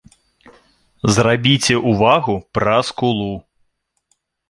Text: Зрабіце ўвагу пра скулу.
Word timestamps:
Зрабіце 1.17 1.75
ўвагу 1.91 2.35
пра 2.59 2.77
скулу. 2.91 3.33